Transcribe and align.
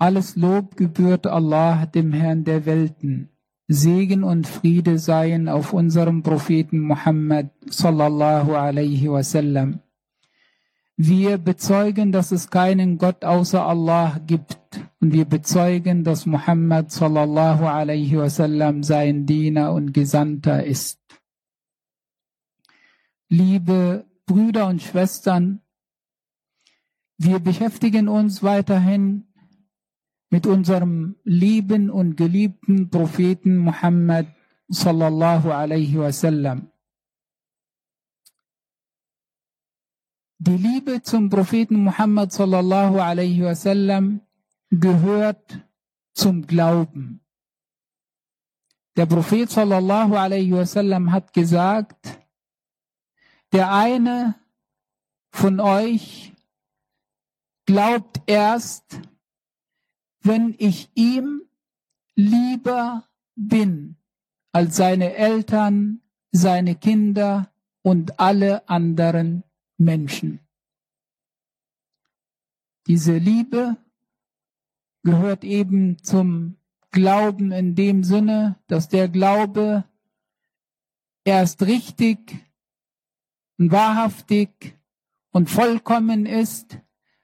Alles 0.00 0.34
Lob 0.34 0.78
gebührt 0.78 1.26
Allah, 1.26 1.84
dem 1.84 2.14
Herrn 2.14 2.42
der 2.44 2.64
Welten. 2.64 3.28
Segen 3.68 4.24
und 4.24 4.46
Friede 4.46 4.98
seien 4.98 5.46
auf 5.46 5.74
unserem 5.74 6.22
Propheten 6.22 6.80
Muhammad 6.80 7.50
sallallahu 7.68 8.56
alaihi 8.56 9.10
wasallam. 9.10 9.80
Wir 10.96 11.36
bezeugen, 11.36 12.12
dass 12.12 12.32
es 12.32 12.48
keinen 12.48 12.96
Gott 12.96 13.26
außer 13.26 13.62
Allah 13.66 14.18
gibt 14.26 14.58
und 15.00 15.12
wir 15.12 15.26
bezeugen, 15.26 16.02
dass 16.02 16.24
Muhammad 16.24 16.90
sallallahu 16.90 17.66
alaihi 17.66 18.16
wasallam 18.16 18.82
sein 18.82 19.26
Diener 19.26 19.74
und 19.74 19.92
Gesandter 19.92 20.64
ist. 20.64 20.98
Liebe 23.28 24.06
Brüder 24.24 24.66
und 24.66 24.80
Schwestern, 24.80 25.60
wir 27.18 27.38
beschäftigen 27.38 28.08
uns 28.08 28.42
weiterhin 28.42 29.26
mit 30.30 30.46
unserem 30.46 31.16
lieben 31.24 31.90
und 31.90 32.16
geliebten 32.16 32.88
Propheten 32.88 33.58
Muhammad 33.58 34.28
sallallahu 34.68 35.50
alaihi 35.50 35.98
wasallam. 35.98 36.70
Die 40.38 40.56
Liebe 40.56 41.02
zum 41.02 41.28
Propheten 41.28 41.82
Muhammad 41.82 42.32
sallallahu 42.32 42.98
alaihi 42.98 43.42
wasallam 43.42 44.22
gehört 44.70 45.60
zum 46.14 46.46
Glauben. 46.46 47.20
Der 48.96 49.06
Prophet 49.06 49.50
sallallahu 49.50 50.16
alaihi 50.16 50.52
wasallam 50.52 51.12
hat 51.12 51.32
gesagt, 51.32 52.20
der 53.52 53.72
eine 53.72 54.34
von 55.30 55.60
euch 55.60 56.32
glaubt 57.66 58.22
erst, 58.26 59.00
wenn 60.22 60.54
ich 60.58 60.90
ihm 60.94 61.42
lieber 62.14 63.08
bin 63.36 63.96
als 64.52 64.76
seine 64.76 65.14
Eltern, 65.14 66.02
seine 66.32 66.74
Kinder 66.74 67.52
und 67.82 68.20
alle 68.20 68.68
anderen 68.68 69.44
Menschen. 69.76 70.40
Diese 72.86 73.16
Liebe 73.16 73.76
gehört 75.02 75.44
eben 75.44 76.02
zum 76.02 76.56
Glauben 76.90 77.52
in 77.52 77.74
dem 77.74 78.02
Sinne, 78.02 78.58
dass 78.66 78.88
der 78.88 79.08
Glaube 79.08 79.84
erst 81.24 81.62
richtig 81.62 82.36
und 83.58 83.70
wahrhaftig 83.70 84.76
und 85.30 85.48
vollkommen 85.48 86.26
ist, 86.26 86.78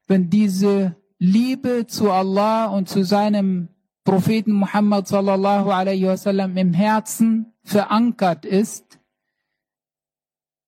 wenn 0.07 0.31
diese 0.31 0.97
Liebe 1.19 1.87
zu 1.87 2.11
Allah 2.11 2.67
und 2.67 2.89
zu 2.89 3.05
seinem 3.05 3.69
Propheten 4.05 4.53
Muhammad 4.53 5.09
sallallahu 5.09 5.71
alaihi 5.71 6.07
wasallam 6.07 6.57
im 6.57 6.73
Herzen 6.73 7.53
verankert 7.65 8.45
ist. 8.45 9.01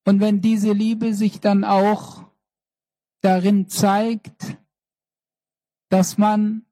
Und 0.05 0.21
wenn 0.21 0.41
diese 0.41 0.73
Liebe 0.73 1.15
sich 1.15 1.41
dann 1.41 1.65
auch 1.65 2.25
darin 3.21 3.69
zeigt, 3.69 4.59
dass 5.89 6.19
man 6.19 6.65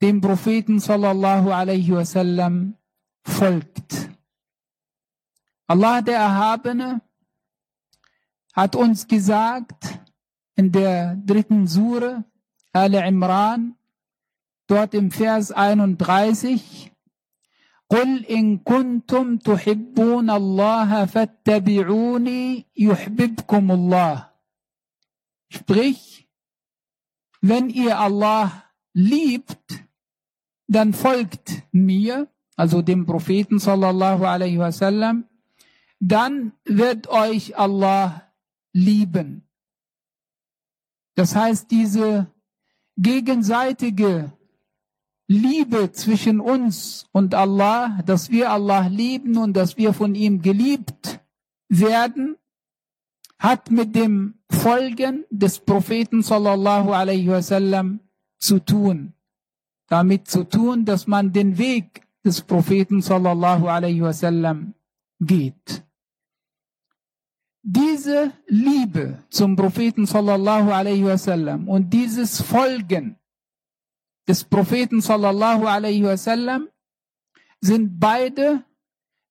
dem 0.00 0.20
Propheten 0.20 0.78
sallallahu 0.78 1.50
alaihi 1.50 1.92
wasallam 1.92 2.76
folgt. 3.22 4.10
Allah 5.66 6.00
der 6.00 6.18
Erhabene 6.18 7.02
hat 8.52 8.76
uns 8.76 9.06
gesagt 9.06 10.00
in 10.54 10.72
der 10.72 11.16
dritten 11.16 11.66
Sure, 11.66 12.24
Al 12.77 12.93
Imran, 12.93 13.75
dort 14.67 14.93
im 14.93 15.11
Vers 15.11 15.51
31, 15.51 16.91
قل 17.89 18.25
إن 18.25 18.57
كنتم 18.57 19.37
تحبون 19.37 20.29
الله 20.29 21.05
فاتبعوني 21.05 22.65
يحببكم 22.77 23.71
الله. 23.71 24.29
Sprich, 25.49 26.27
wenn 27.41 27.69
ihr 27.69 27.99
Allah 27.99 28.63
liebt, 28.93 29.85
dann 30.67 30.93
folgt 30.93 31.63
mir, 31.71 32.27
also 32.55 32.81
dem 32.81 33.05
Propheten 33.05 33.59
sallallahu 33.59 34.25
alaihi 34.25 34.57
wasallam, 34.57 35.25
dann 35.99 36.53
wird 36.65 37.07
euch 37.09 37.57
Allah 37.57 38.33
lieben. 38.73 39.47
Das 41.15 41.35
heißt, 41.35 41.69
diese 41.69 42.33
gegenseitige 42.98 44.32
Liebe 45.28 45.92
zwischen 45.92 46.40
uns 46.40 47.06
und 47.12 47.34
Allah, 47.34 48.02
dass 48.04 48.30
wir 48.30 48.50
Allah 48.50 48.86
lieben 48.88 49.36
und 49.36 49.54
dass 49.54 49.76
wir 49.76 49.92
von 49.92 50.14
ihm 50.14 50.42
geliebt 50.42 51.20
werden, 51.68 52.36
hat 53.38 53.70
mit 53.70 53.94
dem 53.94 54.34
Folgen 54.50 55.24
des 55.30 55.60
Propheten 55.60 56.22
sallallahu 56.22 56.92
alaihi 56.92 57.28
wasallam 57.28 58.00
zu 58.38 58.58
tun. 58.58 59.12
Damit 59.86 60.28
zu 60.28 60.44
tun, 60.44 60.84
dass 60.84 61.06
man 61.06 61.32
den 61.32 61.56
Weg 61.58 62.02
des 62.24 62.40
Propheten 62.42 63.00
sallallahu 63.00 63.68
alaihi 63.68 64.02
wasallam 64.02 64.74
geht. 65.20 65.84
Diese 67.70 68.32
Liebe 68.46 69.22
zum 69.28 69.54
Propheten 69.54 70.06
sallallahu 70.06 70.72
alaihi 70.72 71.04
wasallam 71.04 71.68
und 71.68 71.92
dieses 71.92 72.40
Folgen 72.40 73.18
des 74.26 74.42
Propheten 74.42 75.02
sallallahu 75.02 75.66
alaihi 75.66 76.02
wasallam 76.02 76.70
sind 77.60 78.00
beide 78.00 78.64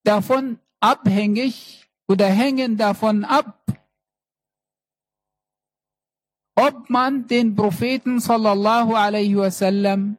davon 0.04 0.60
abhängig 0.78 1.90
oder 2.06 2.26
hängen 2.26 2.76
davon 2.76 3.24
ab, 3.24 3.60
ob 6.54 6.88
man 6.90 7.26
den 7.26 7.56
Propheten 7.56 8.20
sallallahu 8.20 8.94
alaihi 8.94 9.36
wasallam 9.36 10.16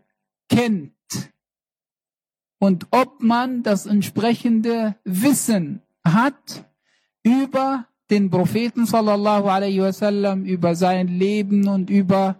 kennt 0.50 1.32
und 2.60 2.86
ob 2.92 3.24
man 3.24 3.64
das 3.64 3.86
entsprechende 3.86 5.00
Wissen 5.06 5.82
hat 6.04 6.66
über 7.24 7.86
den 8.10 8.30
Propheten 8.30 8.86
sallallahu 8.86 9.48
alaihi 9.48 9.82
wasallam, 9.82 10.46
über 10.46 10.76
sein 10.76 11.08
Leben 11.08 11.68
und 11.68 11.90
über 11.90 12.36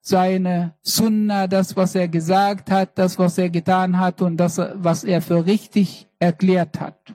seine 0.00 0.74
Sunna, 0.82 1.46
das, 1.46 1.76
was 1.76 1.94
er 1.94 2.08
gesagt 2.08 2.70
hat, 2.70 2.98
das, 2.98 3.18
was 3.18 3.38
er 3.38 3.48
getan 3.48 3.98
hat 3.98 4.20
und 4.20 4.36
das, 4.36 4.58
was 4.58 5.04
er 5.04 5.22
für 5.22 5.46
richtig 5.46 6.08
erklärt 6.18 6.78
hat. 6.80 7.14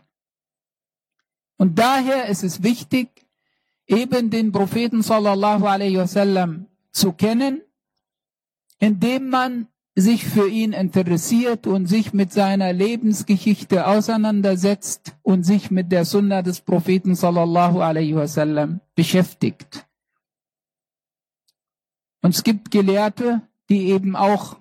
Und 1.57 1.77
daher 1.77 2.27
ist 2.27 2.43
es 2.43 2.63
wichtig, 2.63 3.27
eben 3.85 4.29
den 4.29 4.51
Propheten 4.51 5.03
sallallahu 5.03 5.65
alaihi 5.65 5.97
wasallam 5.97 6.67
zu 6.91 7.13
kennen, 7.13 7.61
indem 8.79 9.29
man 9.29 9.67
sich 10.01 10.25
für 10.25 10.47
ihn 10.47 10.73
interessiert 10.73 11.65
und 11.65 11.87
sich 11.87 12.13
mit 12.13 12.33
seiner 12.33 12.73
Lebensgeschichte 12.73 13.87
auseinandersetzt 13.87 15.15
und 15.23 15.43
sich 15.43 15.71
mit 15.71 15.91
der 15.91 16.05
Sunna 16.05 16.41
des 16.41 16.61
Propheten 16.61 17.15
sallallahu 17.15 17.79
alaihi 17.79 18.15
wasallam 18.15 18.81
beschäftigt. 18.95 19.87
Und 22.21 22.35
es 22.35 22.43
gibt 22.43 22.71
Gelehrte, 22.71 23.41
die 23.69 23.89
eben 23.89 24.15
auch 24.15 24.57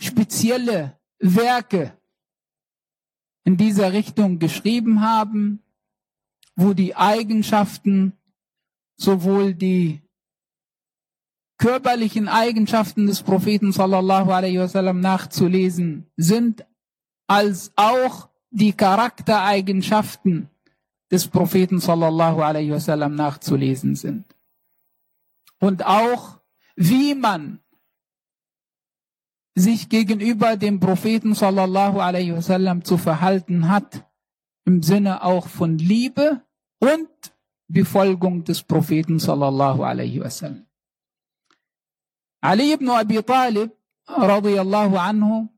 spezielle 0.00 0.98
Werke 1.18 1.96
in 3.44 3.56
dieser 3.56 3.92
Richtung 3.92 4.38
geschrieben 4.38 5.00
haben, 5.00 5.62
wo 6.54 6.74
die 6.74 6.94
Eigenschaften, 6.94 8.12
sowohl 8.96 9.54
die 9.54 10.01
körperlichen 11.62 12.26
Eigenschaften 12.26 13.06
des 13.06 13.22
Propheten 13.22 13.70
sallallahu 13.70 14.32
alaihi 14.32 14.58
wasallam 14.58 14.98
nachzulesen 14.98 16.10
sind, 16.16 16.66
als 17.28 17.72
auch 17.76 18.30
die 18.50 18.72
Charaktereigenschaften 18.72 20.50
des 21.12 21.28
Propheten 21.28 21.78
sallallahu 21.78 22.40
alaihi 22.40 22.72
wasallam 22.72 23.14
nachzulesen 23.14 23.94
sind. 23.94 24.24
Und 25.60 25.86
auch 25.86 26.40
wie 26.74 27.14
man 27.14 27.60
sich 29.54 29.88
gegenüber 29.88 30.56
dem 30.56 30.80
Propheten 30.80 31.32
sallallahu 31.32 32.00
alaihi 32.00 32.34
wasallam 32.34 32.82
zu 32.82 32.98
verhalten 32.98 33.68
hat, 33.68 34.04
im 34.64 34.82
Sinne 34.82 35.22
auch 35.22 35.46
von 35.46 35.78
Liebe 35.78 36.42
und 36.80 37.08
Befolgung 37.68 38.42
des 38.42 38.64
Propheten 38.64 39.20
sallallahu 39.20 39.84
alaihi 39.84 40.18
wasallam. 40.18 40.66
Ali 42.42 42.72
ibn 42.72 42.90
Abi 42.90 43.22
Talib 43.22 43.70
radiyallahu 44.08 44.98
anhu 44.98 45.48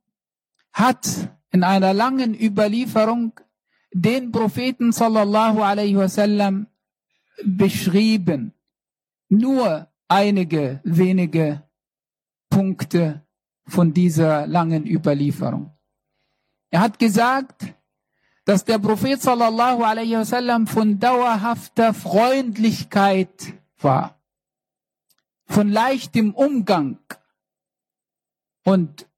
hat 0.72 1.08
in 1.50 1.64
einer 1.64 1.94
langen 1.94 2.34
Überlieferung 2.34 3.32
den 3.90 4.30
Propheten 4.32 4.92
sallallahu 4.92 5.62
alaihi 5.62 5.96
wasallam 5.96 6.66
beschrieben. 7.42 8.52
Nur 9.30 9.88
einige 10.08 10.80
wenige 10.84 11.62
Punkte 12.50 13.24
von 13.66 13.94
dieser 13.94 14.46
langen 14.46 14.86
Überlieferung. 14.86 15.72
Er 16.70 16.80
hat 16.80 16.98
gesagt, 16.98 17.74
dass 18.44 18.64
der 18.64 18.78
Prophet 18.78 19.22
sallallahu 19.22 19.82
alaihi 19.82 20.18
wasallam 20.18 20.66
von 20.66 20.98
dauerhafter 20.98 21.94
Freundlichkeit 21.94 23.54
war, 23.78 24.20
von 25.46 25.68
leichtem 25.68 26.34
Umgang 26.34 26.98
und 28.64 29.08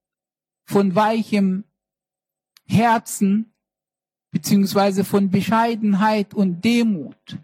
von 0.64 0.94
weichem 0.94 1.64
Herzen 2.67 3.55
beziehungsweise 4.31 5.05
von 5.05 5.31
Bescheidenheit 5.31 6.34
und 6.34 6.62
Demut. 6.62 7.38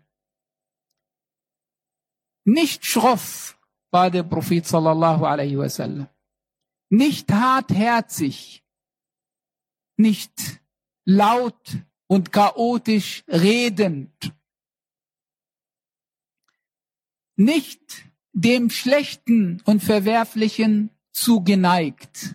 Nicht 2.44 2.84
schroff 2.84 3.58
war 3.90 4.10
der 4.10 4.24
Prophet 4.24 4.66
sallallahu 4.66 5.24
alaihi 5.24 5.56
wasallam, 5.56 6.08
nicht 6.88 7.30
hartherzig, 7.30 8.64
nicht 9.96 10.60
laut 11.04 11.78
und 12.08 12.32
chaotisch 12.32 13.24
redend, 13.28 14.34
nicht 17.36 18.11
dem 18.32 18.70
Schlechten 18.70 19.60
und 19.64 19.82
Verwerflichen 19.82 20.90
zugeneigt 21.12 22.34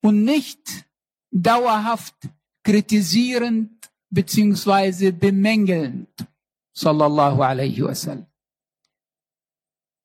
und 0.00 0.24
nicht 0.24 0.86
dauerhaft 1.30 2.14
kritisierend 2.62 3.70
beziehungsweise 4.10 5.12
bemängelnd, 5.12 6.08
sallallahu 6.74 7.42
alaihi 7.42 7.82
wasallam. 7.84 8.26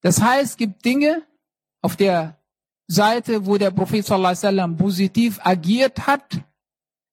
Das 0.02 0.22
heißt, 0.22 0.52
es 0.52 0.58
gibt 0.58 0.86
Dinge 0.86 1.24
auf 1.82 1.96
der 1.96 2.40
Seite, 2.88 3.46
wo 3.46 3.58
der 3.58 3.72
Prophet 3.72 4.06
sallallahu 4.06 4.30
alaihi 4.30 4.38
wasallam 4.38 4.78
positiv 4.78 5.40
agiert 5.44 6.08
hat 6.08 6.42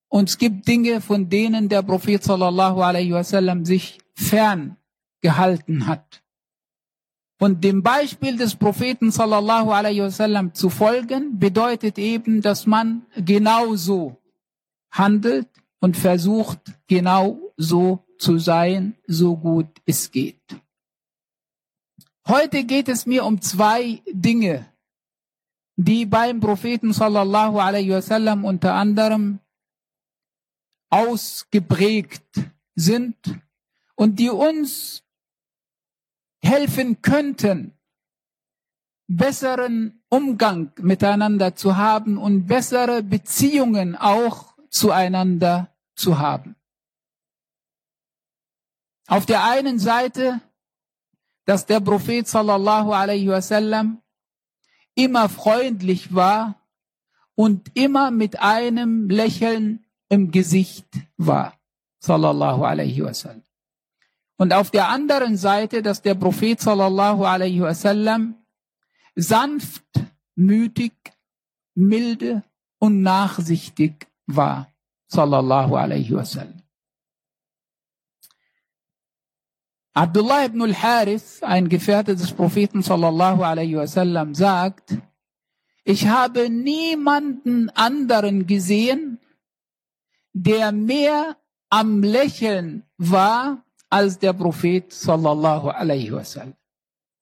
und 0.08 0.28
es 0.28 0.38
gibt 0.38 0.68
Dinge, 0.68 1.00
von 1.00 1.28
denen 1.28 1.68
der 1.68 1.82
Prophet 1.82 2.22
sallallahu 2.22 2.80
alaihi 2.80 3.12
wasallam 3.12 3.64
sich 3.64 3.98
fern 4.14 4.76
gehalten 5.20 5.86
hat. 5.86 6.23
Und 7.40 7.64
dem 7.64 7.82
Beispiel 7.82 8.36
des 8.36 8.54
Propheten 8.54 9.10
sallallahu 9.10 9.70
alaihi 9.70 10.02
wasallam 10.02 10.54
zu 10.54 10.70
folgen, 10.70 11.38
bedeutet 11.38 11.98
eben, 11.98 12.40
dass 12.40 12.66
man 12.66 13.06
genauso 13.16 14.16
handelt 14.90 15.48
und 15.80 15.96
versucht, 15.96 16.60
genau 16.86 17.40
so 17.56 18.04
zu 18.18 18.38
sein, 18.38 18.96
so 19.06 19.36
gut 19.36 19.68
es 19.84 20.10
geht. 20.10 20.40
Heute 22.26 22.64
geht 22.64 22.88
es 22.88 23.04
mir 23.04 23.24
um 23.24 23.40
zwei 23.42 24.00
Dinge, 24.10 24.66
die 25.76 26.06
beim 26.06 26.40
Propheten 26.40 26.92
sallallahu 26.92 27.58
alaihi 27.58 27.90
wasallam 27.90 28.44
unter 28.44 28.74
anderem 28.74 29.40
ausgeprägt 30.88 32.24
sind 32.74 33.16
und 33.94 34.18
die 34.18 34.30
uns 34.30 35.03
helfen 36.44 37.00
könnten, 37.02 37.72
besseren 39.06 40.02
Umgang 40.08 40.72
miteinander 40.80 41.54
zu 41.54 41.76
haben 41.76 42.18
und 42.18 42.46
bessere 42.46 43.02
Beziehungen 43.02 43.96
auch 43.96 44.54
zueinander 44.70 45.74
zu 45.94 46.18
haben. 46.18 46.56
Auf 49.06 49.26
der 49.26 49.44
einen 49.44 49.78
Seite, 49.78 50.40
dass 51.44 51.66
der 51.66 51.80
Prophet 51.80 52.26
sallallahu 52.26 52.92
alaihi 52.92 53.28
wasallam 53.28 54.02
immer 54.94 55.28
freundlich 55.28 56.14
war 56.14 56.60
und 57.34 57.70
immer 57.74 58.10
mit 58.10 58.40
einem 58.40 59.10
Lächeln 59.10 59.84
im 60.08 60.30
Gesicht 60.30 60.86
war. 61.16 61.58
Sallallahu 62.00 62.64
alaihi 62.64 63.02
wasallam. 63.02 63.42
Und 64.36 64.52
auf 64.52 64.70
der 64.70 64.88
anderen 64.88 65.36
Seite, 65.36 65.82
dass 65.82 66.02
der 66.02 66.14
Prophet 66.14 66.60
sallallahu 66.60 67.24
alaihi 67.24 67.60
wasallam 67.60 68.34
sanft, 69.14 69.84
mütig, 70.34 70.92
milde 71.74 72.42
und 72.78 73.02
nachsichtig 73.02 74.08
war. 74.26 74.68
Sallallahu 75.08 75.76
alaihi 75.76 76.12
wasallam. 76.12 76.64
Abdullah 79.96 80.46
ibn 80.46 80.60
al-Harith, 80.62 81.40
ein 81.42 81.68
Gefährte 81.68 82.16
des 82.16 82.32
Propheten 82.32 82.82
sallallahu 82.82 83.44
alaihi 83.44 83.76
wasallam, 83.76 84.34
sagt, 84.34 84.98
ich 85.84 86.08
habe 86.08 86.50
niemanden 86.50 87.70
anderen 87.70 88.48
gesehen, 88.48 89.20
der 90.32 90.72
mehr 90.72 91.36
am 91.70 92.02
Lächeln 92.02 92.82
war 92.96 93.63
als 93.94 94.18
der 94.18 94.32
Prophet 94.32 94.92
sallallahu 94.92 95.68
alaihi 95.68 96.10
wasallam. 96.10 96.54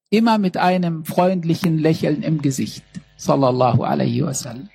Immer 0.08 0.38
mit 0.38 0.56
einem 0.56 1.04
freundlichen 1.04 1.78
Lächeln 1.78 2.22
im 2.22 2.40
Gesicht 2.40 2.84
sallallahu 3.16 3.82
alaihi 3.82 4.24
wasallam. 4.24 4.70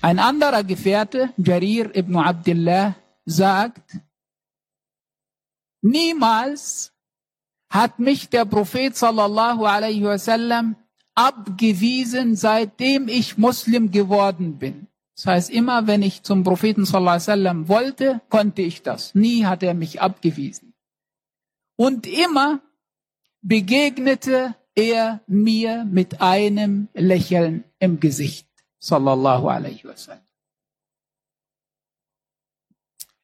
Ein 0.00 0.18
anderer 0.20 0.62
Gefährte, 0.62 1.30
Jarir 1.36 1.94
ibn 1.96 2.16
Abdullah, 2.16 2.94
sagt, 3.24 3.98
niemals 5.82 6.92
hat 7.68 7.98
mich 7.98 8.28
der 8.28 8.44
Prophet 8.44 8.96
sallallahu 8.96 9.64
alaihi 9.66 10.04
wasallam 10.04 10.76
abgewiesen, 11.14 12.36
seitdem 12.36 13.08
ich 13.08 13.38
Muslim 13.38 13.90
geworden 13.90 14.58
bin. 14.58 14.87
Das 15.18 15.26
heißt, 15.26 15.50
immer 15.50 15.88
wenn 15.88 16.02
ich 16.02 16.22
zum 16.22 16.44
Propheten 16.44 16.84
sallallahu 16.84 17.14
alaihi 17.14 17.26
wasallam 17.26 17.68
wollte, 17.68 18.20
konnte 18.28 18.62
ich 18.62 18.82
das. 18.82 19.16
Nie 19.16 19.46
hat 19.46 19.64
er 19.64 19.74
mich 19.74 20.00
abgewiesen. 20.00 20.74
Und 21.74 22.06
immer 22.06 22.60
begegnete 23.42 24.54
er 24.76 25.20
mir 25.26 25.84
mit 25.86 26.20
einem 26.20 26.86
Lächeln 26.94 27.64
im 27.80 27.98
Gesicht. 27.98 28.46
Sallallahu 28.78 29.48
alaihi 29.48 29.82
wasallam. 29.82 30.22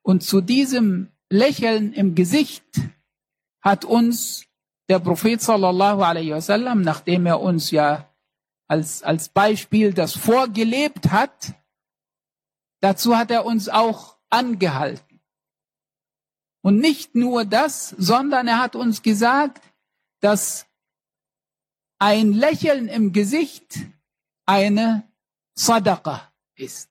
Und 0.02 0.24
zu 0.24 0.40
diesem 0.40 1.12
Lächeln 1.30 1.92
im 1.92 2.16
Gesicht 2.16 2.64
hat 3.60 3.84
uns 3.84 4.46
der 4.88 4.98
Prophet 4.98 5.40
sallallahu 5.40 6.02
alaihi 6.02 6.32
wasallam, 6.32 6.82
nachdem 6.82 7.24
er 7.26 7.40
uns 7.40 7.70
ja 7.70 8.12
als, 8.66 9.04
als 9.04 9.28
Beispiel 9.28 9.94
das 9.94 10.14
vorgelebt 10.14 11.12
hat, 11.12 11.54
Dazu 12.84 13.16
hat 13.16 13.30
er 13.30 13.46
uns 13.46 13.70
auch 13.70 14.18
angehalten. 14.28 15.22
Und 16.60 16.80
nicht 16.80 17.14
nur 17.14 17.46
das, 17.46 17.88
sondern 17.96 18.46
er 18.46 18.58
hat 18.58 18.76
uns 18.76 19.00
gesagt, 19.00 19.62
dass 20.20 20.66
ein 21.98 22.34
Lächeln 22.34 22.88
im 22.88 23.14
Gesicht 23.14 23.78
eine 24.44 25.10
Sadaqa 25.54 26.30
ist. 26.56 26.90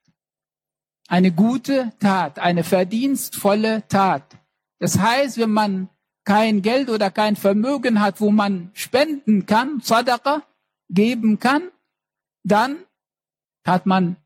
Eine 1.07 1.31
gute 1.31 1.93
Tat, 1.99 2.39
eine 2.39 2.63
verdienstvolle 2.63 3.87
Tat. 3.87 4.35
Das 4.79 4.97
heißt, 4.97 5.37
wenn 5.37 5.51
man 5.51 5.89
kein 6.23 6.63
Geld 6.63 6.89
oder 6.89 7.11
kein 7.11 7.35
Vermögen 7.35 8.01
hat, 8.01 8.19
wo 8.19 8.31
man 8.31 8.71
spenden 8.73 9.45
kann, 9.45 9.79
Sadaqa 9.79 10.41
geben 10.89 11.37
kann, 11.37 11.69
dann 12.41 12.83
hat 13.63 13.85
man 13.85 14.17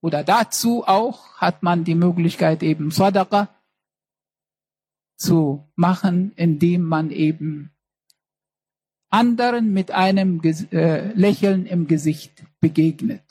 oder 0.00 0.24
dazu 0.24 0.84
auch 0.86 1.36
hat 1.36 1.62
man 1.62 1.84
die 1.84 1.94
Möglichkeit 1.94 2.62
eben 2.62 2.90
Sadaqa 2.90 3.48
zu 5.16 5.66
machen, 5.74 6.32
indem 6.36 6.82
man 6.82 7.10
eben 7.10 7.70
anderen 9.10 9.72
mit 9.72 9.90
einem 9.90 10.40
äh, 10.42 11.12
Lächeln 11.12 11.66
im 11.66 11.86
Gesicht 11.86 12.44
begegnet. 12.60 13.24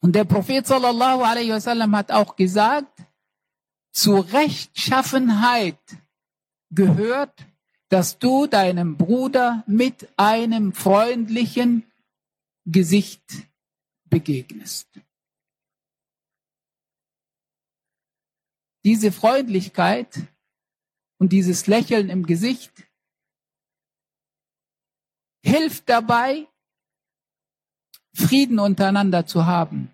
Und 0.00 0.14
der 0.14 0.24
Prophet 0.24 0.66
sallallahu 0.66 1.22
alaihi 1.22 1.50
wasallam 1.50 1.94
hat 1.96 2.10
auch 2.12 2.36
gesagt, 2.36 2.92
zur 3.92 4.30
Rechtschaffenheit 4.32 5.78
gehört, 6.70 7.46
dass 7.88 8.18
du 8.18 8.46
deinem 8.46 8.96
Bruder 8.96 9.64
mit 9.66 10.08
einem 10.16 10.72
freundlichen 10.72 11.84
Gesicht 12.64 13.22
begegnest. 14.08 14.88
diese 18.86 19.10
Freundlichkeit 19.10 20.28
und 21.18 21.32
dieses 21.32 21.66
Lächeln 21.66 22.08
im 22.08 22.24
Gesicht 22.24 22.70
hilft 25.42 25.88
dabei, 25.88 26.46
Frieden 28.14 28.60
untereinander 28.60 29.26
zu 29.26 29.44
haben. 29.44 29.90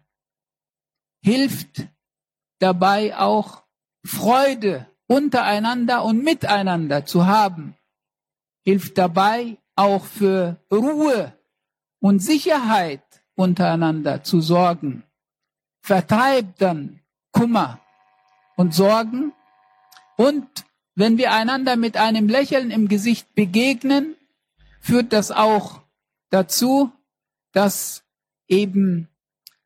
Hilft 1.25 1.88
dabei 2.59 3.16
auch 3.16 3.64
Freude 4.04 4.87
untereinander 5.07 6.04
und 6.04 6.23
miteinander 6.23 7.07
zu 7.07 7.26
haben. 7.26 7.75
Hilft 8.62 8.99
dabei 8.99 9.57
auch 9.75 10.04
für 10.04 10.62
Ruhe 10.71 11.35
und 11.99 12.19
Sicherheit 12.19 13.02
untereinander 13.42 14.22
zu 14.22 14.40
sorgen, 14.40 15.02
vertreibt 15.80 16.62
dann 16.62 17.00
Kummer 17.32 17.80
und 18.56 18.75
Sorgen. 18.75 19.32
Und 20.16 20.46
wenn 20.94 21.18
wir 21.18 21.32
einander 21.32 21.76
mit 21.76 21.96
einem 21.96 22.28
Lächeln 22.28 22.70
im 22.70 22.88
Gesicht 22.88 23.34
begegnen, 23.34 24.14
führt 24.80 25.12
das 25.12 25.30
auch 25.32 25.80
dazu, 26.30 26.92
dass 27.52 28.04
eben 28.46 29.08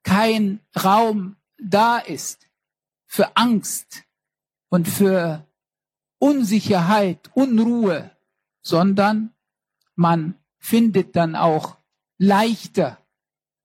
kein 0.03 0.61
Raum 0.83 1.37
da 1.59 1.99
ist 1.99 2.49
für 3.07 3.37
Angst 3.37 4.05
und 4.69 4.89
für 4.89 5.47
Unsicherheit, 6.19 7.31
Unruhe, 7.35 8.11
sondern 8.63 9.35
man 9.95 10.35
findet 10.59 11.15
dann 11.17 11.37
auch 11.37 11.77
leichter 12.19 12.99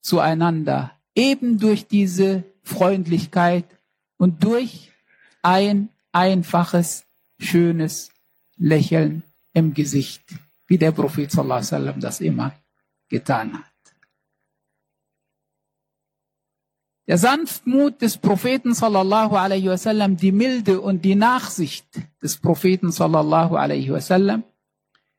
zueinander, 0.02 0.92
eben 1.16 1.60
durch 1.60 1.88
diese 1.88 2.44
Freundlichkeit 2.64 3.66
und 4.18 4.44
durch 4.44 4.92
ein 5.42 5.90
einfaches, 6.12 7.06
schönes 7.40 8.12
Lächeln 8.58 9.24
im 9.54 9.74
Gesicht, 9.74 10.22
wie 10.68 10.78
der 10.78 10.92
Prophet 10.92 11.32
sallallahu 11.32 11.62
wasallam 11.62 12.00
das 12.00 12.22
immer 12.22 12.54
getan 13.10 13.54
hat. 13.54 13.72
Der 17.08 17.18
Sanftmut 17.18 18.02
des 18.02 18.18
Propheten 18.18 18.74
sallallahu 18.74 19.36
alaihi 19.36 19.68
wasallam, 19.68 20.16
die 20.18 20.32
Milde 20.32 20.80
und 20.80 21.04
die 21.04 21.16
Nachsicht 21.16 21.86
des 22.22 22.38
Propheten 22.38 22.92
sallallahu 22.92 23.56
alaihi 23.56 23.92
wasallam, 23.92 24.44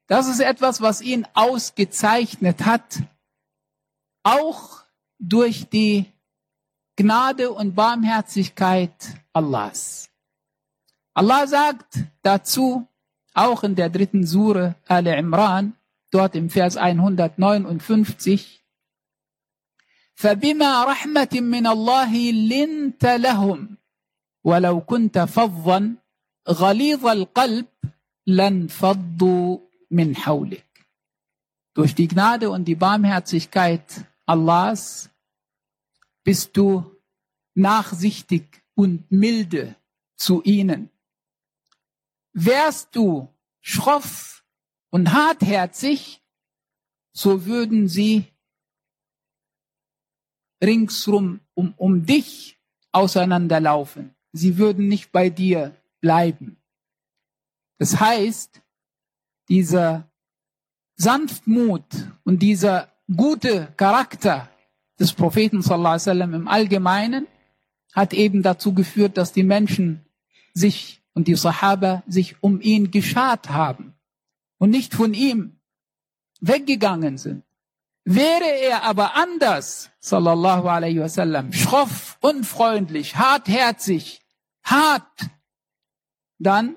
das 0.06 0.28
ist 0.28 0.40
etwas, 0.40 0.80
was 0.80 1.02
ihn 1.02 1.26
ausgezeichnet 1.34 2.64
hat, 2.64 3.02
auch 4.23 4.83
durch 5.19 5.69
die 5.69 6.05
Gnade 6.95 7.51
und 7.51 7.75
Barmherzigkeit 7.75 8.95
Allahs. 9.33 10.09
Allah 11.13 11.47
sagt 11.47 11.99
dazu, 12.21 12.87
auch 13.33 13.63
in 13.63 13.75
der 13.75 13.89
dritten 13.89 14.25
Sure 14.25 14.75
Al 14.87 15.07
Imran, 15.07 15.73
dort 16.11 16.35
im 16.35 16.49
Vers 16.49 16.77
159, 16.77 18.63
فبما 20.15 20.83
رحمة 20.83 21.29
من 21.33 21.67
الله 21.67 22.31
لنت 22.31 23.05
لهم 23.05 23.77
ولو 24.43 24.81
كنت 24.81 25.19
فظا 25.19 25.95
غليظ 26.49 27.05
القلب 27.05 27.65
لانفضوا 28.27 29.59
من 29.91 30.15
حولك. 30.15 30.65
Durch 31.75 31.93
die 31.93 32.07
Gnade 32.07 32.49
und 32.49 32.65
die 32.65 32.75
Barmherzigkeit 32.75 34.05
Allahs 34.32 35.10
bist 36.24 36.56
du 36.56 36.96
nachsichtig 37.54 38.62
und 38.74 39.10
milde 39.10 39.76
zu 40.16 40.42
ihnen. 40.42 40.88
Wärst 42.32 42.96
du 42.96 43.28
schroff 43.60 44.42
und 44.88 45.12
hartherzig, 45.12 46.22
so 47.14 47.44
würden 47.44 47.88
sie 47.88 48.24
ringsrum 50.62 51.40
um, 51.52 51.74
um 51.76 52.06
dich 52.06 52.58
auseinanderlaufen. 52.90 54.14
Sie 54.32 54.56
würden 54.56 54.88
nicht 54.88 55.12
bei 55.12 55.28
dir 55.28 55.76
bleiben. 56.00 56.56
Das 57.76 58.00
heißt, 58.00 58.62
dieser 59.50 60.10
Sanftmut 60.96 61.84
und 62.24 62.38
dieser 62.38 62.91
gute 63.16 63.72
Charakter 63.76 64.48
des 64.98 65.12
Propheten 65.12 65.62
sallallahu 65.62 65.94
alaihi 65.94 66.06
wasallam 66.06 66.34
im 66.34 66.48
Allgemeinen 66.48 67.26
hat 67.92 68.14
eben 68.14 68.42
dazu 68.42 68.74
geführt, 68.74 69.16
dass 69.16 69.32
die 69.32 69.42
Menschen 69.42 70.06
sich 70.54 71.02
und 71.14 71.28
die 71.28 71.34
Sahaba 71.34 72.02
sich 72.06 72.42
um 72.42 72.60
ihn 72.60 72.90
geschart 72.90 73.50
haben 73.50 73.94
und 74.58 74.70
nicht 74.70 74.94
von 74.94 75.14
ihm 75.14 75.58
weggegangen 76.40 77.18
sind. 77.18 77.44
Wäre 78.04 78.50
er 78.60 78.82
aber 78.82 79.14
anders, 79.14 79.90
sallallahu 80.00 80.68
alaihi 80.68 81.00
wasallam, 81.00 81.52
schroff, 81.52 82.18
unfreundlich, 82.20 83.16
hartherzig, 83.16 84.20
hart, 84.64 85.30
dann 86.38 86.76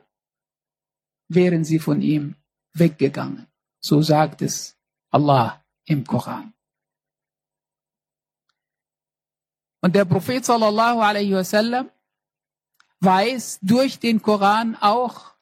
wären 1.27 1.63
sie 1.63 1.79
von 1.79 2.01
ihm 2.01 2.35
weggegangen. 2.73 3.47
So 3.79 4.01
sagt 4.01 4.41
es 4.43 4.77
Allah 5.09 5.64
im 5.85 6.05
Koran. 6.05 6.53
Und 9.81 9.95
der 9.95 10.05
Prophet 10.05 10.43
sallallahu 10.43 10.99
alaihi 10.99 11.33
wasallam 11.33 11.91
weiß 12.99 13.59
durch 13.61 13.99
den 13.99 14.21
Koran 14.21 14.75
auch 14.75 15.35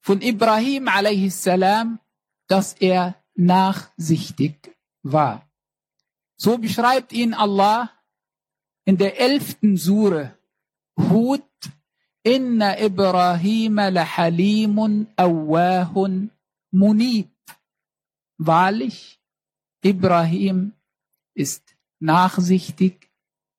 von 0.00 0.22
Ibrahim 0.22 0.88
alaihi 0.88 1.30
salam, 1.30 1.98
dass 2.46 2.74
er 2.74 3.22
nachsichtig 3.34 4.74
war. 5.02 5.46
So 6.36 6.58
beschreibt 6.58 7.12
ihn 7.12 7.34
Allah 7.34 7.90
in 8.84 8.96
der 8.96 9.20
elften 9.20 9.76
Sure 9.76 10.36
Hud, 10.96 11.42
Inna 12.22 12.80
Ibrahim 12.80 13.76
lahalimun 13.76 15.06
awahun 15.16 16.30
munib. 16.70 17.30
Wahrlich, 18.38 19.15
Ibrahim 19.86 20.72
ist 21.34 21.76
nachsichtig, 22.00 23.10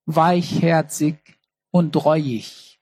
weichherzig 0.05 1.17
und 1.71 1.95
reuig. 1.95 2.79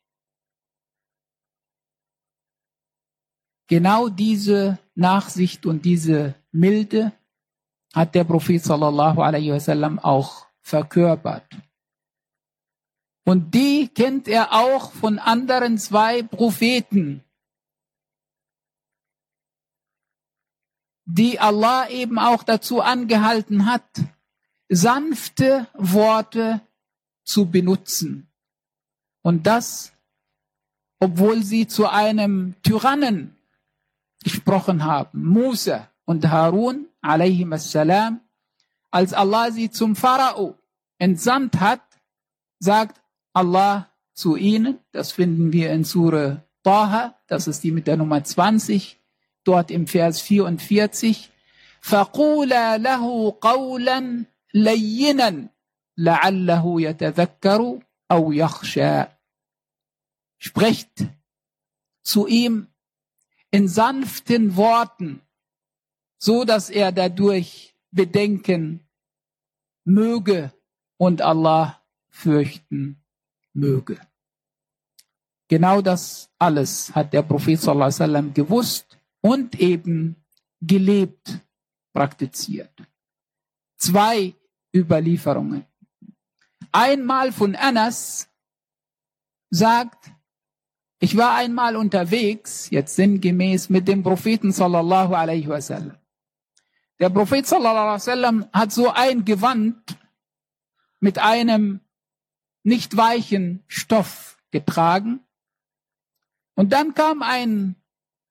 Genau 3.68 4.10
diese 4.10 4.80
Nachsicht 4.96 5.66
und 5.66 5.86
diese 5.86 6.36
Milde 6.52 7.12
hat 7.94 8.16
der 8.16 8.24
Prophet 8.24 8.64
sallallahu 8.64 9.22
alaihi 9.22 9.52
wasallam 9.52 10.00
auch 10.00 10.48
verkörpert. 10.62 11.48
Und 13.26 13.54
die 13.54 13.90
kennt 13.90 14.28
er 14.28 14.54
auch 14.54 14.92
von 14.92 15.18
anderen 15.18 15.78
zwei 15.78 16.22
Propheten, 16.22 17.25
die 21.06 21.40
Allah 21.40 21.90
eben 21.90 22.20
auch 22.20 22.44
dazu 22.44 22.82
angehalten 22.82 23.66
hat, 23.66 23.84
sanfte 24.68 25.68
Worte 25.74 26.62
zu 27.24 27.50
benutzen. 27.50 28.32
Und 29.22 29.48
das, 29.48 29.94
obwohl 31.00 31.44
sie 31.44 31.68
zu 31.68 31.88
einem 31.88 32.56
Tyrannen 32.64 33.36
gesprochen 34.24 34.84
haben, 34.84 35.24
Musa 35.24 35.90
und 36.06 36.28
Harun, 36.30 36.88
salam, 37.58 38.22
als 38.92 39.14
Allah 39.14 39.52
sie 39.52 39.70
zum 39.70 39.96
Pharao 39.96 40.58
entsandt 40.98 41.60
hat, 41.60 41.82
sagt 42.60 43.02
Allah 43.34 43.90
zu 44.14 44.36
ihnen, 44.36 44.80
das 44.92 45.12
finden 45.12 45.52
wir 45.52 45.72
in 45.72 45.84
Sure 45.84 46.44
Taha, 46.64 47.16
das 47.28 47.48
ist 47.48 47.64
die 47.64 47.72
mit 47.72 47.86
der 47.86 47.98
Nummer 47.98 48.24
20, 48.24 49.00
dort 49.45 49.71
im 49.71 49.87
Vers 49.87 50.21
44, 50.21 51.31
فَقُولَا 51.81 52.79
لَهُ 52.79 53.31
قَوْلًا 53.41 54.25
لَيِّنًا 54.55 55.49
لَعَلَّهُ 55.97 56.81
يَتَذَكَّرُ 56.81 57.81
أَوْ 58.11 58.33
يَخْشَى 58.33 59.07
Sprecht 60.39 61.07
zu 62.03 62.27
ihm 62.27 62.67
in 63.51 63.69
sanften 63.69 64.57
Worten, 64.57 65.21
so 66.19 66.45
dass 66.45 66.71
er 66.71 66.93
dadurch 66.93 67.77
bedenken 67.91 68.81
möge 69.85 70.53
und 70.97 71.21
Allah 71.23 71.83
fürchten 72.09 73.03
möge. 73.53 73.99
Genau 75.49 75.83
das 75.83 76.31
alles 76.39 76.95
hat 76.95 77.13
der 77.13 77.23
Prophet 77.23 77.61
sallallahu 77.61 77.87
alaihi 77.87 78.01
wasallam 78.01 78.35
gewusst 78.35 78.94
und 79.26 79.60
eben 79.60 80.24
gelebt, 80.62 81.40
praktiziert. 81.94 82.72
Zwei 83.76 84.36
Überlieferungen. 84.72 85.66
Einmal 86.72 87.32
von 87.32 87.56
Anas 87.56 88.30
sagt, 89.50 90.12
ich 91.00 91.18
war 91.18 91.34
einmal 91.34 91.76
unterwegs, 91.76 92.70
jetzt 92.70 92.96
sinngemäß, 92.96 93.70
mit 93.70 93.88
dem 93.88 94.04
Propheten 94.04 94.52
sallallahu 94.52 95.16
alaihi 95.16 95.48
wasallam. 95.48 95.98
Der 97.00 97.10
Prophet 97.10 97.48
sallallahu 97.48 97.78
alaihi 97.78 98.02
wasallam 98.02 98.46
hat 98.54 98.72
so 98.72 98.92
ein 98.92 99.26
Gewand 99.26 99.98
mit 101.00 101.18
einem 101.18 101.80
nicht 102.62 102.96
weichen 102.96 103.64
Stoff 103.68 104.38
getragen. 104.52 105.22
Und 106.54 106.74
dann 106.74 106.94
kam 106.94 107.24
ein 107.24 107.76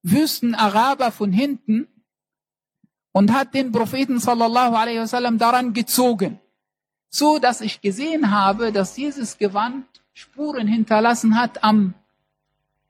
Wüstenaraber 0.05 1.11
von 1.11 1.33
hinten 1.33 1.89
und 3.13 3.33
hat 3.33 3.55
den 3.55 3.73
Propheten 3.73 4.21
sallallahu 4.21 4.77
alaihi 4.77 5.01
wasallam 5.01 5.39
daran 5.39 5.73
gezogen, 5.73 6.39
so 7.09 7.39
dass 7.39 7.63
ich 7.63 7.81
gesehen 7.81 8.31
habe, 8.31 8.71
dass 8.71 8.95
dieses 8.95 9.39
Gewand 9.39 9.87
Spuren 10.13 10.69
hinterlassen 10.69 11.37
hat 11.37 11.65
am 11.65 11.95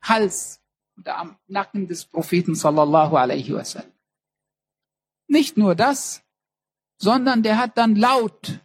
Hals 0.03 0.61
oder 0.99 1.17
am 1.19 1.37
Nacken 1.47 1.87
des 1.89 2.05
Propheten 2.05 2.55
sallallahu 2.55 3.17
alaihi 3.17 3.55
wasallam. 3.55 3.93
Nicht 5.29 5.57
nur 5.57 5.75
das, 5.75 6.23
sondern 6.99 7.43
der 7.43 7.57
hat 7.59 7.79
dann 7.79 7.95
laut 7.95 8.61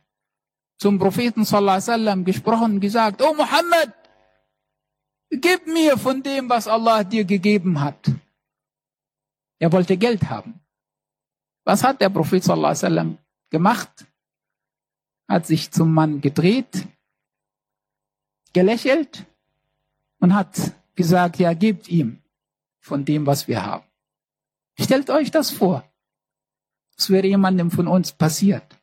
zum 0.78 0.98
Propheten 0.98 1.46
sallallahu 1.46 1.76
alaihi 1.76 1.88
wasallam 1.88 2.26
gesprochen 2.26 2.74
und 2.74 2.80
gesagt, 2.80 3.22
oh 3.22 3.34
Muhammad, 3.34 3.94
gib 5.30 5.68
mir 5.68 5.98
von 5.98 6.24
dem, 6.24 6.50
was 6.50 6.68
Allah 6.68 7.04
dir 7.04 7.26
gegeben 7.26 7.80
hat. 7.80 8.12
Er 9.60 9.72
wollte 9.72 9.98
Geld 9.98 10.30
haben. 10.30 10.62
Was 11.66 11.84
hat 11.84 12.02
der 12.02 12.10
Prophet 12.10 12.44
sallallahu 12.44 12.72
alaihi 12.72 12.84
wasallam 12.84 13.18
gemacht? 13.50 14.08
Hat 15.28 15.46
sich 15.46 15.70
zum 15.70 15.94
Mann 15.94 16.22
gedreht, 16.22 16.88
gelächelt 18.54 19.26
und 20.20 20.34
hat 20.34 20.74
gesagt, 20.96 21.38
ja, 21.38 21.54
gebt 21.54 21.88
ihm 21.90 22.22
von 22.80 23.06
dem, 23.06 23.26
was 23.26 23.48
wir 23.48 23.64
haben. 23.64 23.86
Stellt 24.80 25.10
euch 25.10 25.30
das 25.30 25.52
vor. 25.52 25.84
Das 26.96 27.10
wäre 27.10 27.28
jemandem 27.28 27.70
von 27.70 27.88
uns 27.88 28.12
passiert. 28.12 28.78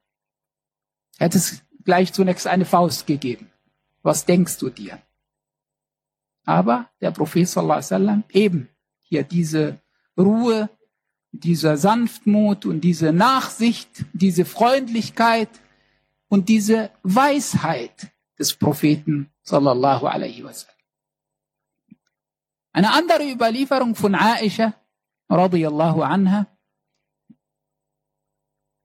Er 1.19 1.27
hätte 1.27 1.39
es 1.39 1.63
gleich 1.85 2.13
zunächst 2.13 2.47
eine 2.47 2.67
Faust 2.67 3.07
gegeben. 3.07 3.51
Was 4.03 4.25
denkst 4.27 4.59
du 4.59 4.71
dir? 4.71 5.03
Aber 6.45 6.89
der 7.01 7.11
Prophet 7.11 7.49
sallallahu 7.49 7.79
alaihi 7.79 7.91
wasallam 7.91 8.25
eben 8.31 8.69
hier 9.01 9.25
diese 9.25 9.81
Ruhe, 10.17 10.71
dieser 11.33 11.77
Sanftmut 11.77 12.65
und 12.65 12.81
diese 12.81 13.13
Nachsicht, 13.13 13.89
diese 14.13 14.45
Freundlichkeit 14.45 15.51
und 16.29 16.49
diese 16.49 16.91
Weisheit 17.03 18.09
des 18.39 18.55
Propheten 18.55 19.31
sallallahu 19.43 20.07
alaihi 20.07 20.45
wasallam. 20.45 20.77
Eine 22.73 22.93
andere 22.93 23.31
Überlieferung 23.31 23.95
von 23.95 24.15
Aisha 24.15 24.75
radiyallahu 25.31 26.03
anha. 26.03 26.47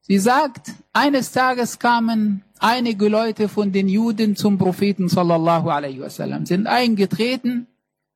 Sie 0.02 0.18
sagt, 0.18 0.74
eines 0.94 1.32
Tages 1.32 1.78
kamen 1.78 2.44
einige 2.60 3.08
Leute 3.10 3.50
von 3.50 3.72
den 3.72 3.88
Juden 3.88 4.36
zum 4.36 4.58
Propheten 4.58 5.10
sallallahu 5.10 5.70
alaihi 5.70 6.00
wasallam, 6.00 6.46
sind 6.46 6.68
eingetreten, 6.68 7.68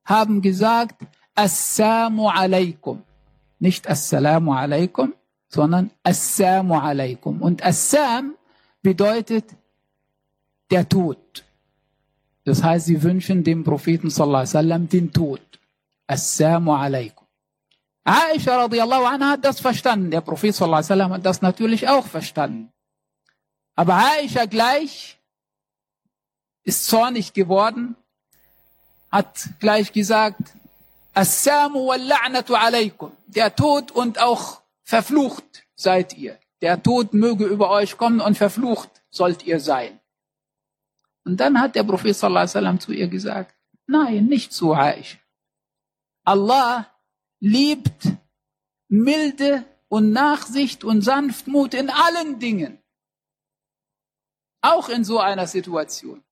haben 0.04 0.42
gesagt, 0.42 1.02
Assalamu 1.36 2.28
alaikum. 2.28 3.02
Nicht 3.58 3.88
Assalamu 3.88 4.52
alaikum, 4.52 5.14
sondern 5.48 5.90
Assalamu 6.02 6.74
alaikum. 6.74 7.42
Und 7.42 7.62
Assam 7.62 8.34
bedeutet 8.82 9.44
der 10.70 10.88
Tod. 10.88 11.44
Das 12.44 12.62
heißt, 12.62 12.86
sie 12.86 13.02
wünschen 13.02 13.44
dem 13.44 13.64
Propheten 13.64 14.08
sallallahu 14.10 14.40
alaihi 14.40 14.54
wasallam 14.54 14.88
den 14.88 15.12
Tod. 15.12 15.42
Assalamu 16.06 16.72
alaikum. 16.72 17.26
Aisha 18.04 18.56
radiallahu 18.56 19.04
anha 19.04 19.30
hat 19.30 19.44
das 19.44 19.60
verstanden. 19.60 20.12
Der 20.12 20.20
Prophet 20.20 20.54
sallallahu 20.54 20.78
alaihi 20.78 20.90
wasallam 20.90 21.12
hat 21.12 21.26
das 21.26 21.42
natürlich 21.42 21.88
auch 21.88 22.06
verstanden. 22.06 22.72
Aber 23.74 23.94
Aisha 23.96 24.46
gleich 24.46 25.18
ist 26.62 26.86
zornig 26.86 27.32
geworden, 27.32 27.96
hat 29.10 29.50
gleich 29.58 29.92
gesagt, 29.92 30.54
Assamu 31.16 31.86
wal 31.86 32.02
la'natu 32.12 32.54
alaykum. 32.54 33.10
Der 33.26 33.54
Tod 33.56 33.90
und 33.90 34.18
auch 34.20 34.60
verflucht 34.82 35.66
seid 35.74 36.16
ihr. 36.16 36.38
Der 36.60 36.82
Tod 36.82 37.14
möge 37.14 37.46
über 37.46 37.70
euch 37.70 37.96
kommen 37.96 38.20
und 38.20 38.36
verflucht 38.36 38.90
sollt 39.10 39.44
ihr 39.46 39.58
sein. 39.58 39.98
Und 41.24 41.38
dann 41.38 41.58
hat 41.58 41.74
der 41.74 41.84
Prophet 41.84 42.14
sallallahu 42.14 42.58
alaihi 42.58 42.78
zu 42.78 42.92
ihr 42.92 43.08
gesagt, 43.08 43.54
nein, 43.86 44.26
nicht 44.26 44.52
so, 44.52 44.74
Aisha. 44.74 45.18
Allah 46.24 46.86
liebt 47.40 48.02
Milde 48.88 49.64
und 49.88 50.12
Nachsicht 50.12 50.84
und 50.84 51.00
Sanftmut 51.00 51.72
in 51.72 51.88
allen 51.88 52.38
Dingen. 52.38 52.78
Auch 54.60 54.88
in 54.90 55.02
so 55.04 55.18
einer 55.18 55.46
Situation. 55.46 56.22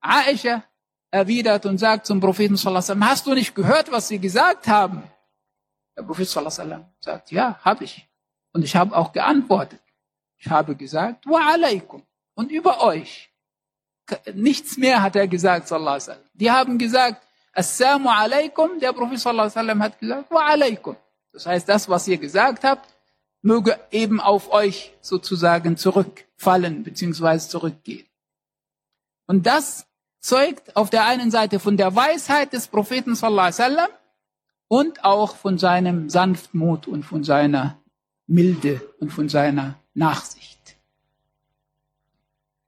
Aisha 0.00 0.64
erwidert 1.10 1.66
und 1.66 1.78
sagt 1.78 2.06
zum 2.06 2.20
Propheten 2.20 2.56
sallallahu 2.56 2.92
alaihi 2.92 3.04
hast 3.04 3.26
du 3.26 3.34
nicht 3.34 3.54
gehört, 3.54 3.90
was 3.90 4.08
sie 4.08 4.18
gesagt 4.18 4.68
haben? 4.68 5.02
Der 5.96 6.02
Prophet 6.02 6.28
sallallahu 6.28 6.60
alaihi 6.60 6.84
sagt, 7.00 7.30
ja, 7.30 7.58
habe 7.64 7.84
ich. 7.84 8.08
Und 8.52 8.64
ich 8.64 8.76
habe 8.76 8.96
auch 8.96 9.12
geantwortet. 9.12 9.80
Ich 10.38 10.48
habe 10.48 10.74
gesagt, 10.74 11.26
wa 11.26 11.52
alaikum. 11.52 12.02
Und 12.34 12.50
über 12.50 12.82
euch. 12.82 13.30
Nichts 14.34 14.76
mehr 14.76 15.02
hat 15.02 15.16
er 15.16 15.28
gesagt, 15.28 15.68
sallallahu 15.68 16.10
alaihi. 16.10 16.24
Die 16.34 16.50
haben 16.50 16.78
gesagt, 16.78 17.22
assalamu 17.52 18.08
alaikum. 18.08 18.78
Der 18.80 18.92
Prophet 18.92 19.20
sallallahu 19.20 19.58
alaihi 19.58 19.78
hat 19.78 19.98
gesagt, 19.98 20.30
wa 20.30 20.46
alaikum. 20.46 20.96
Das 21.32 21.46
heißt, 21.46 21.68
das, 21.68 21.88
was 21.88 22.08
ihr 22.08 22.18
gesagt 22.18 22.64
habt, 22.64 22.88
möge 23.42 23.78
eben 23.90 24.20
auf 24.20 24.52
euch 24.52 24.92
sozusagen 25.00 25.76
zurückfallen 25.76 26.82
beziehungsweise 26.82 27.48
zurückgehen. 27.48 28.06
Und 29.26 29.46
das 29.46 29.86
zeugt 30.20 30.76
auf 30.76 30.90
der 30.90 31.06
einen 31.06 31.30
Seite 31.30 31.58
von 31.58 31.76
der 31.76 31.94
Weisheit 31.94 32.52
des 32.52 32.68
Propheten 32.68 33.14
sallallahu 33.14 33.48
wasallam 33.48 33.88
und 34.68 35.04
auch 35.04 35.36
von 35.36 35.58
seinem 35.58 36.10
Sanftmut 36.10 36.86
und 36.86 37.02
von 37.04 37.24
seiner 37.24 37.78
Milde 38.26 38.80
und 39.00 39.10
von 39.10 39.28
seiner 39.28 39.76
Nachsicht. 39.94 40.76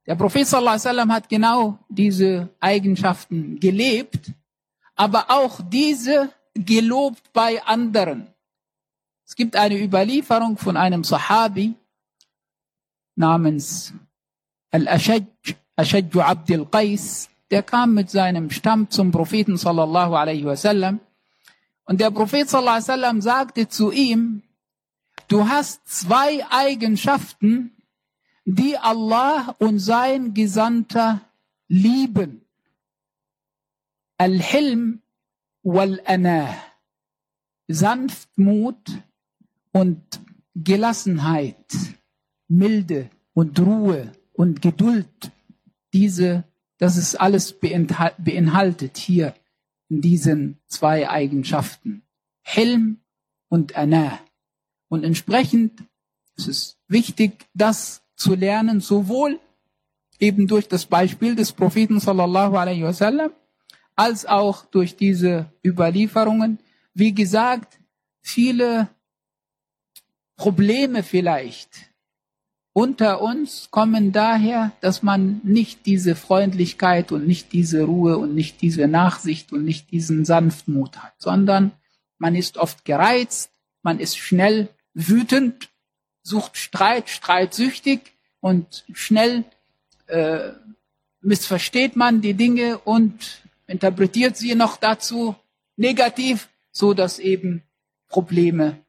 Der 0.05 0.15
Prophet 0.15 0.45
sallallahu 0.45 0.75
wasallam 0.75 1.11
hat 1.13 1.29
genau 1.29 1.79
diese 1.87 2.49
Eigenschaften 2.59 3.59
gelebt, 3.59 4.31
aber 4.95 5.29
auch 5.29 5.61
diese 5.69 6.29
gelobt 6.53 7.31
bei 7.31 7.63
anderen. 7.63 8.27
Es 9.25 9.35
gibt 9.35 9.55
eine 9.55 9.81
Überlieferung 9.81 10.57
von 10.57 10.75
einem 10.75 11.03
Sahabi 11.03 11.73
namens 13.15 13.93
Al-Ashaj, 14.71 15.23
Ashaj 15.75 16.05
Abdul 16.19 16.65
Qais, 16.65 17.29
der 17.53 17.61
kam 17.61 17.93
mit 17.93 18.09
seinem 18.09 18.49
Stamm 18.49 18.89
zum 18.89 19.11
Propheten 19.11 19.57
sallallahu 19.57 20.15
alaihi 20.15 20.43
wasallam 20.43 20.99
und 21.85 22.01
der 22.01 22.09
Prophet 22.09 22.49
sallallahu 22.49 22.77
alaihi 22.77 22.87
wasallam 22.87 23.21
sagte 23.21 23.69
zu 23.69 23.91
ihm, 23.91 24.41
du 25.27 25.47
hast 25.47 25.87
zwei 25.87 26.43
Eigenschaften, 26.49 27.77
die 28.45 28.75
Allah 28.75 29.55
und 29.59 29.77
sein 29.77 30.33
Gesandter 30.33 31.21
lieben. 31.67 32.41
Al-Hilm 34.17 35.03
wal-Anah. 35.61 36.55
Sanftmut 37.67 38.83
und 39.71 40.01
Gelassenheit, 40.55 41.71
Milde 42.47 43.11
und 43.35 43.59
Ruhe 43.59 44.11
und 44.33 44.63
Geduld. 44.63 45.31
Diese 45.93 46.45
das 46.83 46.97
ist 46.97 47.15
alles 47.15 47.57
beinhaltet 47.61 48.97
hier 48.97 49.33
in 49.87 50.01
diesen 50.01 50.59
zwei 50.67 51.09
Eigenschaften. 51.09 52.03
Helm 52.41 52.99
und 53.47 53.77
Ana. 53.77 54.19
Und 54.89 55.05
entsprechend 55.05 55.81
ist 56.35 56.49
es 56.49 56.77
wichtig, 56.89 57.47
das 57.53 58.03
zu 58.17 58.35
lernen, 58.35 58.81
sowohl 58.81 59.39
eben 60.19 60.45
durch 60.45 60.67
das 60.67 60.85
Beispiel 60.85 61.35
des 61.35 61.53
Propheten 61.53 62.01
sallallahu 62.01 62.57
alaihi 62.57 62.83
wasallam, 62.83 63.31
als 63.95 64.25
auch 64.25 64.65
durch 64.65 64.97
diese 64.97 65.53
Überlieferungen. 65.65 66.59
Wie 66.93 67.13
gesagt, 67.13 67.79
viele 68.19 68.89
Probleme 70.35 71.01
vielleicht, 71.01 71.92
unter 72.73 73.21
uns 73.21 73.69
kommen 73.69 74.11
daher, 74.11 74.71
dass 74.81 75.03
man 75.03 75.41
nicht 75.43 75.85
diese 75.85 76.15
Freundlichkeit 76.15 77.11
und 77.11 77.27
nicht 77.27 77.53
diese 77.53 77.83
Ruhe 77.83 78.17
und 78.17 78.33
nicht 78.33 78.61
diese 78.61 78.87
Nachsicht 78.87 79.53
und 79.53 79.63
nicht 79.63 79.91
diesen 79.91 80.25
Sanftmut 80.25 80.97
hat, 80.97 81.13
sondern 81.19 81.71
man 82.17 82.35
ist 82.35 82.57
oft 82.57 82.83
gereizt, 82.83 83.51
man 83.83 83.99
ist 83.99 84.17
schnell 84.17 84.69
wütend, 84.95 85.69
sucht 86.23 86.57
Streit, 86.57 87.09
streitsüchtig 87.09 88.13
und 88.39 88.85
schnell 88.93 89.45
äh, 90.07 90.51
missversteht 91.21 91.95
man 91.95 92.21
die 92.21 92.33
Dinge 92.33 92.79
und 92.79 93.41
interpretiert 93.67 94.35
sie 94.35 94.55
noch 94.55 94.77
dazu 94.77 95.35
negativ, 95.75 96.49
so 96.71 96.93
dass 96.93 97.19
eben 97.19 97.63
Probleme 98.07 98.79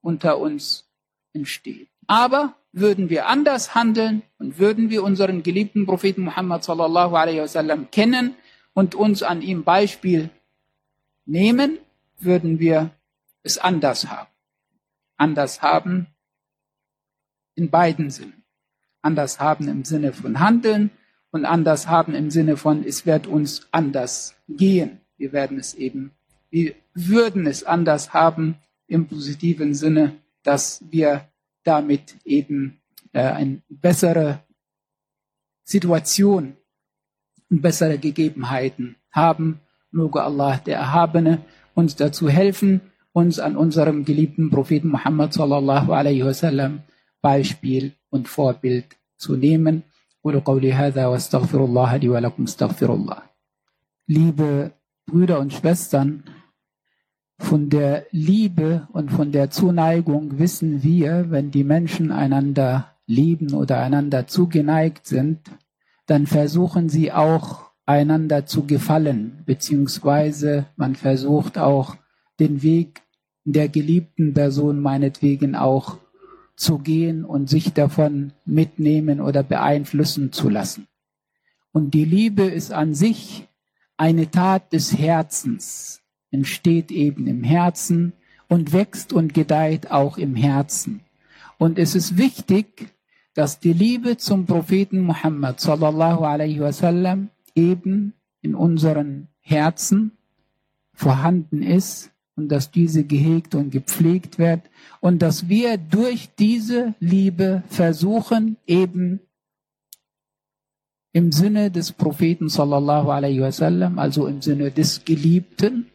unter 0.00 0.38
uns 0.38 0.88
entstehen. 1.32 1.88
Aber 2.06 2.57
würden 2.72 3.10
wir 3.10 3.26
anders 3.26 3.74
handeln 3.74 4.22
und 4.38 4.58
würden 4.58 4.90
wir 4.90 5.02
unseren 5.02 5.42
geliebten 5.42 5.86
Propheten 5.86 6.22
Muhammad 6.22 6.64
sallallahu 6.64 7.14
alaihi 7.16 7.40
wasallam 7.40 7.90
kennen 7.90 8.34
und 8.74 8.94
uns 8.94 9.22
an 9.22 9.42
ihm 9.42 9.64
Beispiel 9.64 10.30
nehmen, 11.24 11.78
würden 12.18 12.58
wir 12.58 12.90
es 13.42 13.58
anders 13.58 14.08
haben. 14.10 14.28
Anders 15.16 15.62
haben 15.62 16.08
in 17.54 17.70
beiden 17.70 18.10
Sinnen. 18.10 18.44
Anders 19.02 19.40
haben 19.40 19.68
im 19.68 19.84
Sinne 19.84 20.12
von 20.12 20.40
Handeln 20.40 20.90
und 21.30 21.44
anders 21.44 21.88
haben 21.88 22.14
im 22.14 22.30
Sinne 22.30 22.56
von, 22.56 22.84
es 22.84 23.06
wird 23.06 23.26
uns 23.26 23.68
anders 23.70 24.34
gehen. 24.48 25.00
Wir 25.16 25.32
werden 25.32 25.58
es 25.58 25.74
eben, 25.74 26.12
wir 26.50 26.74
würden 26.94 27.46
es 27.46 27.64
anders 27.64 28.12
haben 28.12 28.56
im 28.86 29.06
positiven 29.06 29.74
Sinne, 29.74 30.16
dass 30.42 30.82
wir 30.90 31.27
damit 31.64 32.16
eben 32.24 32.80
äh, 33.12 33.20
eine 33.20 33.62
bessere 33.68 34.40
Situation 35.64 36.56
und 37.50 37.62
bessere 37.62 37.98
Gegebenheiten 37.98 38.96
haben. 39.10 39.60
Möge 39.90 40.22
Allah, 40.22 40.56
der 40.58 40.78
Erhabene, 40.78 41.44
uns 41.74 41.96
dazu 41.96 42.28
helfen, 42.28 42.80
uns 43.12 43.38
an 43.38 43.56
unserem 43.56 44.04
geliebten 44.04 44.50
Propheten 44.50 44.88
Muhammad 44.88 45.32
sallallahu 45.32 45.92
alaihi 45.92 46.24
wasallam 46.24 46.82
Beispiel 47.20 47.94
und 48.10 48.28
Vorbild 48.28 48.96
zu 49.16 49.36
nehmen. 49.36 49.82
Liebe 54.06 54.72
Brüder 55.06 55.40
und 55.40 55.52
Schwestern, 55.52 56.24
von 57.38 57.70
der 57.70 58.06
Liebe 58.10 58.88
und 58.92 59.10
von 59.10 59.32
der 59.32 59.50
Zuneigung 59.50 60.38
wissen 60.38 60.82
wir, 60.82 61.30
wenn 61.30 61.50
die 61.50 61.64
Menschen 61.64 62.10
einander 62.10 62.96
lieben 63.06 63.54
oder 63.54 63.80
einander 63.80 64.26
zugeneigt 64.26 65.06
sind, 65.06 65.40
dann 66.06 66.26
versuchen 66.26 66.88
sie 66.88 67.12
auch 67.12 67.70
einander 67.86 68.44
zu 68.44 68.66
gefallen, 68.66 69.42
beziehungsweise 69.46 70.66
man 70.76 70.94
versucht 70.94 71.56
auch 71.58 71.96
den 72.38 72.62
Weg 72.62 73.02
der 73.44 73.68
geliebten 73.68 74.34
Person 74.34 74.80
meinetwegen 74.80 75.54
auch 75.54 75.98
zu 76.54 76.78
gehen 76.78 77.24
und 77.24 77.48
sich 77.48 77.72
davon 77.72 78.32
mitnehmen 78.44 79.20
oder 79.20 79.42
beeinflussen 79.42 80.32
zu 80.32 80.48
lassen. 80.48 80.86
Und 81.72 81.94
die 81.94 82.04
Liebe 82.04 82.42
ist 82.42 82.72
an 82.72 82.94
sich 82.94 83.48
eine 83.96 84.30
Tat 84.30 84.72
des 84.72 84.98
Herzens, 84.98 86.02
entsteht 86.30 86.90
eben 86.90 87.26
im 87.26 87.42
Herzen 87.42 88.12
und 88.48 88.72
wächst 88.72 89.12
und 89.12 89.34
gedeiht 89.34 89.90
auch 89.90 90.18
im 90.18 90.34
Herzen. 90.34 91.00
Und 91.58 91.78
es 91.78 91.94
ist 91.94 92.16
wichtig, 92.16 92.94
dass 93.34 93.60
die 93.60 93.72
Liebe 93.72 94.16
zum 94.16 94.46
Propheten 94.46 95.00
Muhammad 95.00 95.60
sallallahu 95.60 96.24
alaihi 96.24 96.60
wasallam 96.60 97.30
eben 97.54 98.14
in 98.42 98.54
unseren 98.54 99.28
Herzen 99.40 100.12
vorhanden 100.94 101.62
ist 101.62 102.10
und 102.36 102.48
dass 102.48 102.70
diese 102.70 103.04
gehegt 103.04 103.54
und 103.54 103.70
gepflegt 103.70 104.38
wird 104.38 104.62
und 105.00 105.20
dass 105.22 105.48
wir 105.48 105.76
durch 105.76 106.30
diese 106.38 106.94
Liebe 107.00 107.62
versuchen, 107.68 108.56
eben 108.66 109.20
im 111.12 111.32
Sinne 111.32 111.70
des 111.70 111.92
Propheten 111.92 112.48
sallallahu 112.48 113.10
alaihi 113.10 113.40
wasallam, 113.40 113.98
also 113.98 114.26
im 114.26 114.42
Sinne 114.42 114.70
des 114.70 115.04
Geliebten, 115.04 115.86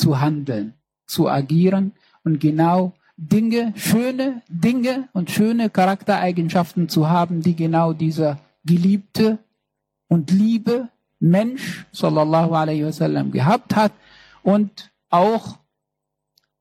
zu 0.00 0.20
handeln, 0.20 0.74
zu 1.06 1.28
agieren 1.28 1.92
und 2.24 2.40
genau 2.40 2.94
Dinge, 3.16 3.74
schöne 3.76 4.42
Dinge 4.48 5.08
und 5.12 5.30
schöne 5.30 5.68
Charaktereigenschaften 5.68 6.88
zu 6.88 7.10
haben, 7.10 7.42
die 7.42 7.54
genau 7.54 7.92
dieser 7.92 8.40
Geliebte 8.64 9.38
und 10.08 10.30
Liebe 10.30 10.88
Mensch 11.20 11.84
sallallahu 11.92 12.54
alaihi 12.54 12.86
wasallam 12.86 13.30
gehabt 13.30 13.76
hat. 13.76 13.92
Und 14.42 14.90
auch, 15.10 15.58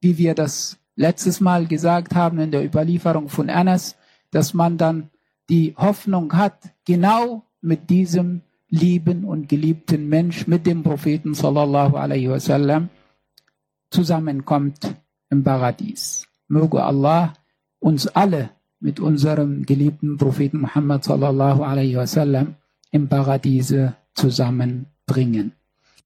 wie 0.02 0.18
wir 0.18 0.36
das 0.36 0.78
letztes 0.98 1.40
Mal 1.40 1.66
gesagt 1.66 2.14
haben 2.14 2.40
in 2.40 2.52
der 2.52 2.66
Überlieferung 2.66 3.30
von 3.30 3.50
Anas, 3.50 3.96
dass 4.32 4.54
man 4.54 4.78
dann 4.78 5.10
die 5.50 5.74
Hoffnung 5.78 6.34
hat, 6.34 6.58
genau 6.86 7.46
mit 7.62 7.90
diesem 7.90 8.42
lieben 8.68 9.24
und 9.24 9.48
geliebten 9.48 10.10
Mensch, 10.10 10.46
mit 10.46 10.68
dem 10.68 10.84
Propheten 10.84 11.34
sallallahu 11.34 11.96
alaihi 11.96 12.30
wasallam 12.30 12.90
zusammenkommt 13.90 14.96
im 15.30 15.44
Paradies. 15.44 16.28
Möge 16.48 16.84
Allah 16.84 17.34
uns 17.80 18.08
alle 18.08 18.52
mit 18.80 19.00
unserem 19.00 19.66
geliebten 19.66 20.18
Propheten 20.18 20.62
Muhammad 20.62 21.04
sallallahu 21.04 21.64
alaihi 21.64 21.96
wasallam 21.98 22.56
im 22.92 23.08
Paradiese 23.08 23.96
zusammenbringen. 24.14 25.54